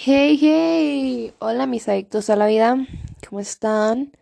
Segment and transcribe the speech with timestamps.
[0.00, 2.86] Hey, hey, hola mis adictos a la vida,
[3.28, 4.12] ¿cómo están?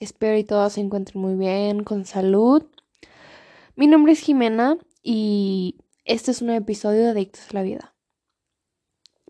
[0.00, 2.64] Espero y todos se encuentren muy bien, con salud.
[3.76, 7.94] Mi nombre es Jimena y este es un episodio de Adictos a la Vida.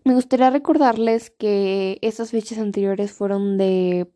[0.03, 4.11] Me gustaría recordarles que estas fechas anteriores fueron de,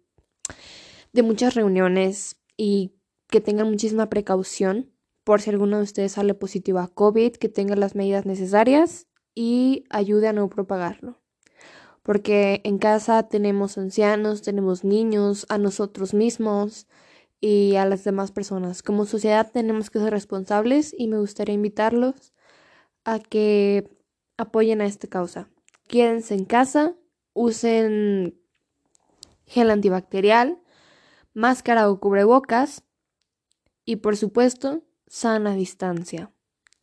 [1.13, 2.95] de muchas reuniones y
[3.29, 4.91] que tengan muchísima precaución
[5.23, 9.05] por si alguno de ustedes sale positivo a COVID, que tengan las medidas necesarias
[9.35, 11.19] y ayude a no propagarlo
[12.07, 16.87] porque en casa tenemos ancianos, tenemos niños, a nosotros mismos
[17.41, 18.81] y a las demás personas.
[18.81, 22.33] Como sociedad tenemos que ser responsables y me gustaría invitarlos
[23.03, 23.89] a que
[24.37, 25.49] apoyen a esta causa.
[25.89, 26.95] Quédense en casa,
[27.33, 28.39] usen
[29.45, 30.61] gel antibacterial,
[31.33, 32.85] máscara o cubrebocas
[33.83, 36.31] y por supuesto, sana distancia.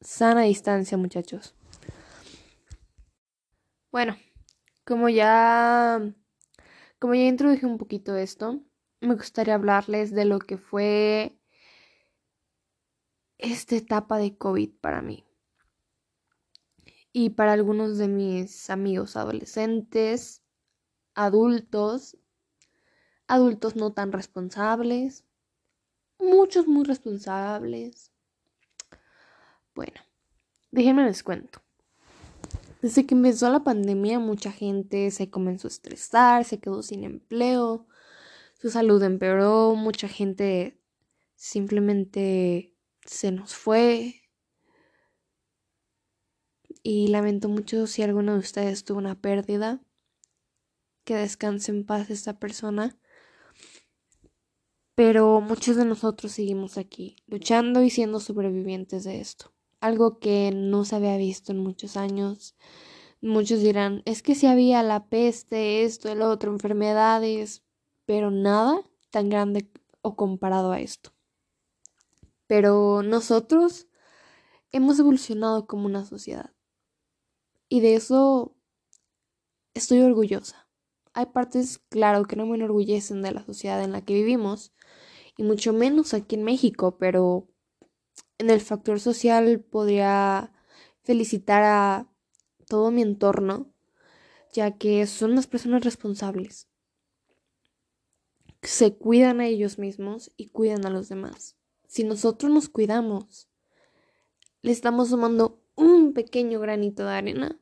[0.02, 1.54] Sana distancia, muchachos.
[3.90, 4.18] Bueno,
[4.84, 6.00] como ya,
[6.98, 8.62] como ya introduje un poquito esto,
[9.00, 11.38] me gustaría hablarles de lo que fue
[13.38, 15.24] esta etapa de COVID para mí.
[17.12, 20.42] Y para algunos de mis amigos adolescentes,
[21.14, 22.18] adultos,
[23.28, 25.24] adultos no tan responsables,
[26.18, 28.12] muchos muy responsables.
[29.74, 30.00] Bueno,
[30.70, 31.63] déjenme les cuento.
[32.84, 37.86] Desde que empezó la pandemia mucha gente se comenzó a estresar, se quedó sin empleo,
[38.60, 40.78] su salud empeoró, mucha gente
[41.34, 42.74] simplemente
[43.06, 44.20] se nos fue.
[46.82, 49.80] Y lamento mucho si alguno de ustedes tuvo una pérdida.
[51.04, 52.98] Que descanse en paz esta persona.
[54.94, 59.53] Pero muchos de nosotros seguimos aquí, luchando y siendo sobrevivientes de esto
[59.84, 62.56] algo que no se había visto en muchos años.
[63.20, 67.62] Muchos dirán, es que si había la peste, esto, el otro, enfermedades,
[68.06, 71.12] pero nada tan grande o comparado a esto.
[72.46, 73.86] Pero nosotros
[74.72, 76.54] hemos evolucionado como una sociedad.
[77.68, 78.56] Y de eso
[79.74, 80.66] estoy orgullosa.
[81.12, 84.72] Hay partes, claro, que no me enorgullecen de la sociedad en la que vivimos,
[85.36, 87.48] y mucho menos aquí en México, pero
[88.38, 90.52] en el factor social podría
[91.02, 92.08] felicitar a
[92.66, 93.72] todo mi entorno,
[94.52, 96.68] ya que son las personas responsables.
[98.62, 101.56] Se cuidan a ellos mismos y cuidan a los demás.
[101.86, 103.48] Si nosotros nos cuidamos,
[104.62, 107.60] le estamos sumando un pequeño granito de arena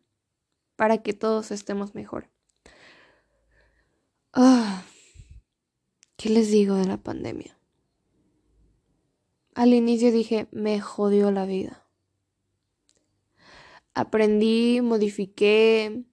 [0.76, 2.30] para que todos estemos mejor.
[4.32, 4.84] Ah,
[6.16, 7.58] ¿Qué les digo de la pandemia?
[9.54, 11.86] Al inicio dije, me jodió la vida.
[13.92, 16.04] Aprendí, modifiqué,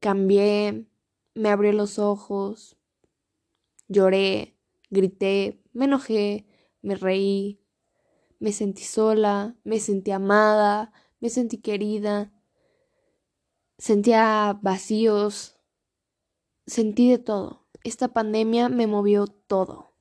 [0.00, 0.88] cambié,
[1.34, 2.76] me abrió los ojos,
[3.86, 4.56] lloré,
[4.90, 6.46] grité, me enojé,
[6.80, 7.60] me reí,
[8.40, 12.32] me sentí sola, me sentí amada, me sentí querida,
[13.78, 15.56] sentía vacíos,
[16.66, 17.68] sentí de todo.
[17.84, 19.91] Esta pandemia me movió todo.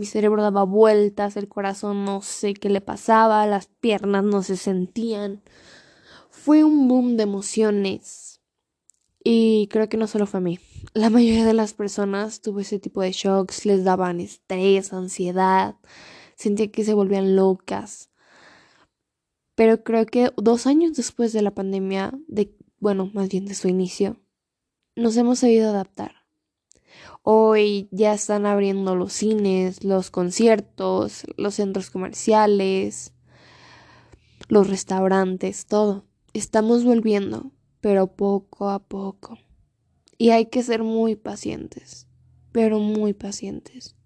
[0.00, 4.56] Mi cerebro daba vueltas, el corazón no sé qué le pasaba, las piernas no se
[4.56, 5.42] sentían.
[6.30, 8.40] Fue un boom de emociones.
[9.22, 10.58] Y creo que no solo fue a mí.
[10.94, 15.76] La mayoría de las personas tuvo ese tipo de shocks, les daban estrés, ansiedad,
[16.34, 18.08] sentía que se volvían locas.
[19.54, 23.68] Pero creo que dos años después de la pandemia, de, bueno, más bien de su
[23.68, 24.16] inicio,
[24.96, 26.19] nos hemos sabido adaptar.
[27.22, 33.12] Hoy ya están abriendo los cines, los conciertos, los centros comerciales,
[34.48, 36.06] los restaurantes, todo.
[36.32, 39.38] Estamos volviendo, pero poco a poco.
[40.18, 42.06] Y hay que ser muy pacientes,
[42.52, 43.96] pero muy pacientes.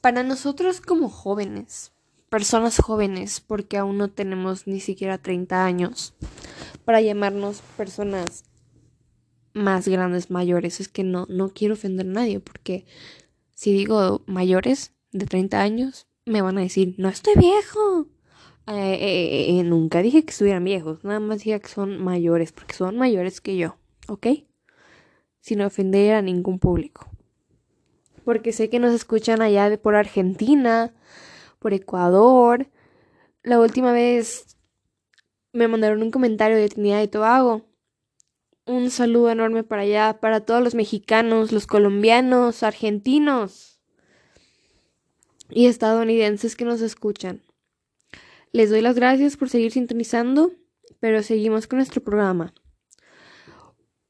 [0.00, 1.92] Para nosotros como jóvenes,
[2.28, 6.14] personas jóvenes, porque aún no tenemos ni siquiera 30 años,
[6.84, 8.44] para llamarnos personas
[9.54, 10.80] más grandes, mayores.
[10.80, 12.86] Es que no, no quiero ofender a nadie porque
[13.54, 18.08] si digo mayores de 30 años, me van a decir, no estoy viejo.
[18.68, 22.74] Eh, eh, eh, nunca dije que estuvieran viejos, nada más dije que son mayores, porque
[22.74, 23.76] son mayores que yo,
[24.06, 24.26] ¿ok?
[25.40, 27.08] Sin ofender a ningún público.
[28.24, 30.94] Porque sé que nos escuchan allá por Argentina,
[31.58, 32.68] por Ecuador.
[33.42, 34.56] La última vez
[35.52, 37.71] me mandaron un comentario de Trinidad y Tobago
[38.66, 43.80] un saludo enorme para allá, para todos los mexicanos, los colombianos, argentinos
[45.50, 47.42] y estadounidenses que nos escuchan.
[48.52, 50.52] Les doy las gracias por seguir sintonizando,
[51.00, 52.54] pero seguimos con nuestro programa.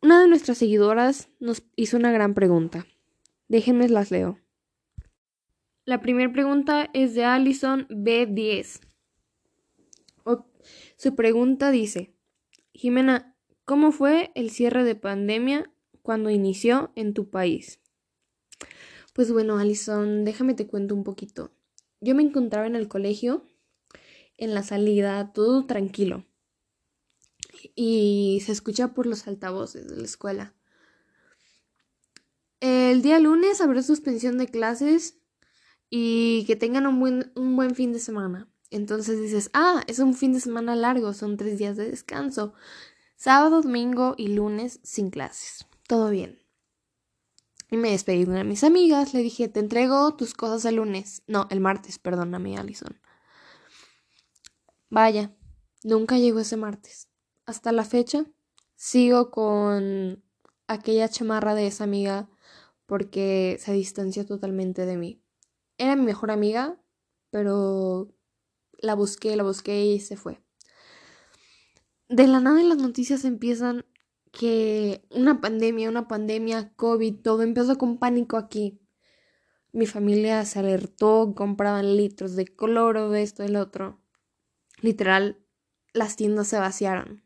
[0.01, 2.87] Una de nuestras seguidoras nos hizo una gran pregunta.
[3.49, 4.39] Déjenme las leo.
[5.85, 8.81] La primera pregunta es de Allison B10.
[10.97, 12.15] su pregunta dice,
[12.73, 13.32] Jimena,
[13.65, 15.73] ¿cómo fue el cierre de pandemia
[16.03, 17.81] cuando inició en tu país?
[19.15, 21.53] Pues bueno, Allison, déjame te cuento un poquito.
[22.01, 23.47] Yo me encontraba en el colegio,
[24.37, 26.27] en la salida, todo tranquilo
[27.75, 30.55] y se escucha por los altavoces de la escuela.
[32.61, 35.19] El día lunes habrá suspensión de clases
[35.91, 38.49] y que tengan un buen, un buen fin de semana.
[38.71, 42.55] Entonces dices, ah, es un fin de semana largo, son tres días de descanso.
[43.23, 45.67] Sábado, domingo y lunes sin clases.
[45.87, 46.43] Todo bien.
[47.71, 50.77] Y me despedí de una de mis amigas, le dije, te entrego tus cosas el
[50.77, 51.23] lunes.
[51.29, 53.01] No, el martes, perdóname, Alison.
[54.91, 55.35] Vaya,
[55.85, 57.09] nunca llegó ese martes
[57.47, 58.25] hasta la fecha
[58.75, 60.25] sigo con
[60.67, 62.29] aquella chamarra de esa amiga
[62.87, 65.23] porque se distanció totalmente de mí.
[65.79, 66.81] Era mi mejor amiga,
[67.31, 68.13] pero
[68.79, 70.43] la busqué, la busqué y se fue.
[72.13, 73.87] De la nada en las noticias empiezan
[74.33, 78.83] que una pandemia, una pandemia, COVID, todo empezó con pánico aquí.
[79.73, 83.99] Mi familia se alertó, compraban litros de cloro, de esto, del otro.
[84.83, 85.43] Literal,
[85.95, 87.25] las tiendas se vaciaron.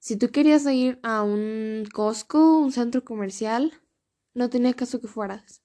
[0.00, 3.72] Si tú querías ir a un Costco, un centro comercial,
[4.34, 5.62] no tenía caso que fueras.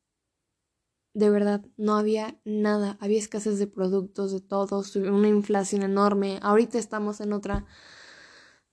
[1.16, 2.96] De verdad, no había nada.
[3.02, 6.38] Había escasez de productos, de todos, una inflación enorme.
[6.44, 7.66] Ahorita estamos en otra.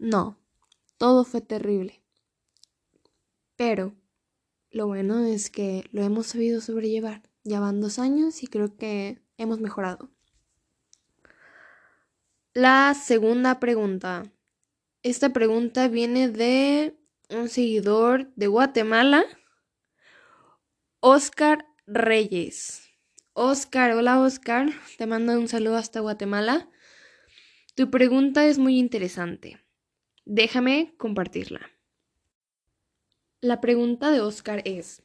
[0.00, 0.38] No,
[0.97, 2.02] todo fue terrible.
[3.56, 3.94] Pero
[4.70, 7.23] lo bueno es que lo hemos sabido sobrellevar.
[7.44, 10.08] Ya van dos años y creo que hemos mejorado.
[12.55, 14.23] La segunda pregunta.
[15.02, 16.99] Esta pregunta viene de
[17.29, 19.25] un seguidor de Guatemala,
[21.00, 22.88] Oscar Reyes.
[23.35, 26.70] Oscar, hola Oscar, te mando un saludo hasta Guatemala.
[27.75, 29.61] Tu pregunta es muy interesante.
[30.25, 31.61] Déjame compartirla.
[33.40, 35.02] La pregunta de Oscar es,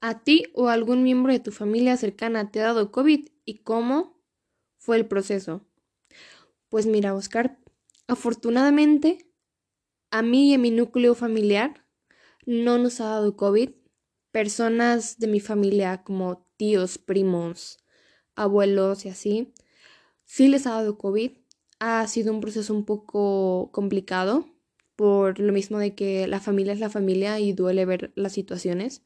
[0.00, 4.20] ¿a ti o algún miembro de tu familia cercana te ha dado COVID y cómo
[4.78, 5.66] fue el proceso?
[6.68, 7.58] Pues mira, Oscar,
[8.12, 9.26] Afortunadamente,
[10.10, 11.86] a mí y a mi núcleo familiar
[12.44, 13.70] no nos ha dado COVID.
[14.32, 17.78] Personas de mi familia como tíos, primos,
[18.34, 19.54] abuelos y así,
[20.24, 21.32] sí les ha dado COVID.
[21.84, 24.46] Ha sido un proceso un poco complicado
[24.94, 29.02] por lo mismo de que la familia es la familia y duele ver las situaciones.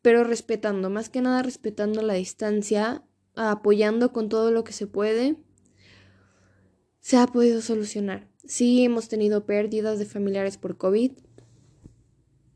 [0.00, 3.02] Pero respetando, más que nada respetando la distancia,
[3.34, 5.34] apoyando con todo lo que se puede
[7.00, 8.28] se ha podido solucionar.
[8.44, 11.10] Sí hemos tenido pérdidas de familiares por COVID,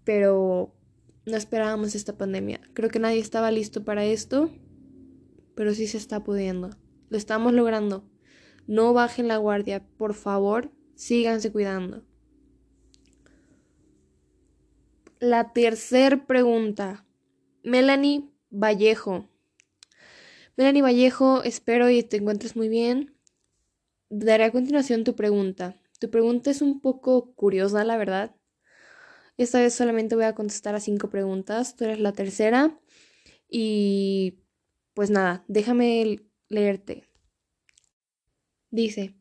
[0.04, 0.72] pero
[1.26, 2.60] no esperábamos esta pandemia.
[2.74, 4.52] Creo que nadie estaba listo para esto,
[5.56, 6.70] pero sí se está pudiendo.
[7.08, 8.09] Lo estamos logrando.
[8.70, 12.04] No bajen la guardia, por favor, síganse cuidando.
[15.18, 17.04] La tercera pregunta.
[17.64, 19.28] Melanie Vallejo.
[20.56, 23.20] Melanie Vallejo, espero y te encuentres muy bien
[24.10, 25.76] daré a continuación tu pregunta.
[25.98, 28.36] Tu pregunta es un poco curiosa, la verdad.
[29.36, 31.76] Esta vez solamente voy a contestar a cinco preguntas.
[31.76, 32.78] Tú eres la tercera.
[33.48, 34.40] Y
[34.94, 37.09] pues nada, déjame leerte.
[38.70, 39.16] Dice,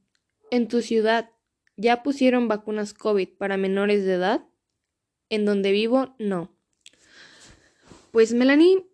[0.52, 1.32] ¿en tu ciudad
[1.76, 4.46] ya pusieron vacunas COVID para menores de edad?
[5.30, 6.56] En donde vivo, no.
[8.12, 8.86] Pues Melanie,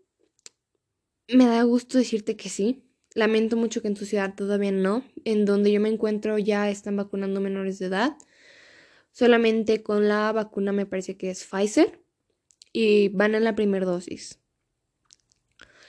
[1.28, 2.84] me da gusto decirte que sí.
[3.14, 5.04] Lamento mucho que en tu ciudad todavía no.
[5.24, 8.18] En donde yo me encuentro ya están vacunando menores de edad.
[9.12, 12.02] Solamente con la vacuna me parece que es Pfizer.
[12.74, 14.40] Y van en la primera dosis.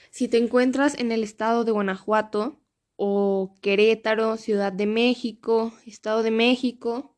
[0.09, 2.61] Si te encuentras en el estado de Guanajuato
[2.97, 7.15] o Querétaro, Ciudad de México, Estado de México,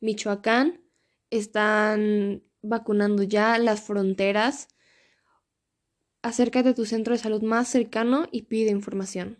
[0.00, 0.82] Michoacán,
[1.30, 4.66] están vacunando ya las fronteras.
[6.20, 9.38] Acércate a tu centro de salud más cercano y pide información.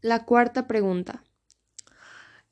[0.00, 1.22] La cuarta pregunta.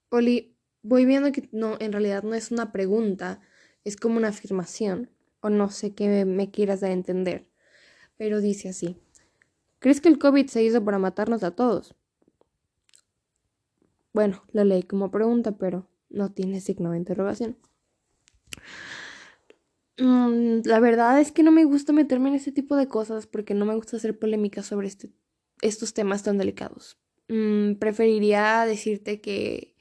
[0.07, 3.41] Oli, voy viendo que no, en realidad no es una pregunta,
[3.83, 5.11] es como una afirmación,
[5.41, 7.45] o no sé qué me quieras dar a entender
[8.15, 8.97] pero dice así.
[9.79, 11.93] ¿Crees que el COVID se hizo para matarnos a todos?
[14.13, 17.57] Bueno, lo leí como pregunta, pero no tiene signo de interrogación.
[19.97, 23.53] Mm, la verdad es que no me gusta meterme en este tipo de cosas porque
[23.53, 25.09] no me gusta hacer polémica sobre este,
[25.61, 26.99] estos temas tan delicados.
[27.27, 29.75] Mm, preferiría decirte que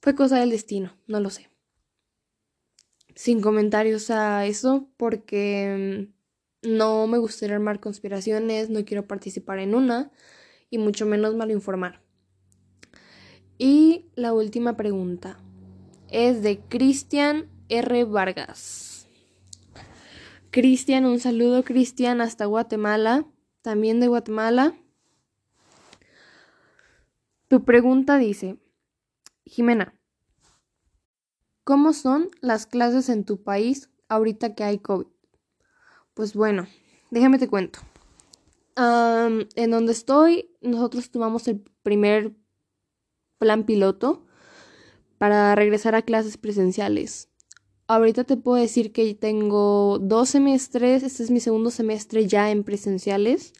[0.00, 1.50] fue cosa del destino, no lo sé.
[3.14, 6.10] Sin comentarios a eso porque
[6.62, 10.10] mm, no me gustaría armar conspiraciones, no quiero participar en una
[10.68, 12.02] y mucho menos malinformar.
[13.56, 15.38] Y la última pregunta
[16.10, 18.04] es de Cristian R.
[18.04, 19.08] Vargas.
[20.50, 23.26] Cristian, un saludo Cristian hasta Guatemala,
[23.62, 24.74] también de Guatemala.
[27.48, 28.56] Tu pregunta dice,
[29.44, 29.98] Jimena,
[31.64, 35.06] ¿cómo son las clases en tu país ahorita que hay COVID?
[36.14, 36.68] Pues bueno,
[37.10, 37.80] déjame te cuento.
[38.76, 42.36] en donde estoy, nosotros tomamos el primer
[43.38, 44.24] plan piloto
[45.18, 47.33] para regresar a clases presenciales.
[47.86, 52.64] Ahorita te puedo decir que tengo dos semestres, este es mi segundo semestre ya en
[52.64, 53.52] presenciales.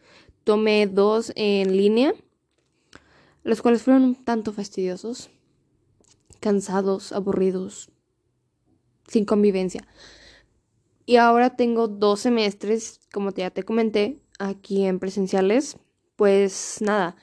[0.44, 2.14] Tomé dos en línea,
[3.42, 5.28] los cuales fueron un tanto fastidiosos,
[6.40, 7.90] cansados, aburridos,
[9.06, 9.86] sin convivencia.
[11.04, 15.76] Y ahora tengo dos semestres, como ya te comenté, aquí en presenciales.
[16.16, 17.16] Pues nada,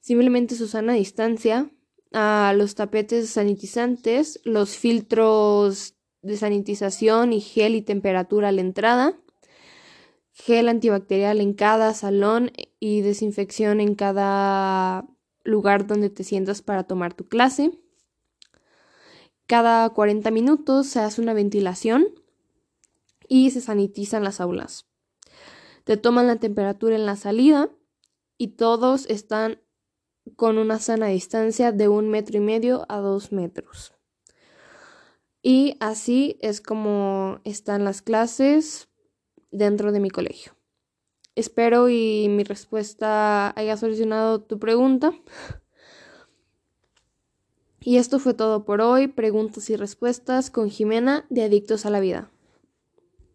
[0.00, 1.70] simplemente Susana a distancia,
[2.12, 9.18] a los tapetes sanitizantes, los filtros de sanitización y gel y temperatura a la entrada,
[10.32, 15.06] gel antibacterial en cada salón y desinfección en cada
[15.44, 17.72] lugar donde te sientas para tomar tu clase.
[19.46, 22.06] Cada 40 minutos se hace una ventilación
[23.28, 24.86] y se sanitizan las aulas.
[25.84, 27.70] Te toman la temperatura en la salida
[28.36, 29.60] y todos están
[30.36, 33.97] con una sana distancia de un metro y medio a dos metros.
[35.42, 38.88] Y así es como están las clases
[39.50, 40.52] dentro de mi colegio.
[41.34, 45.12] Espero y mi respuesta haya solucionado tu pregunta.
[47.80, 49.06] Y esto fue todo por hoy.
[49.06, 52.30] Preguntas y respuestas con Jimena de Adictos a la Vida.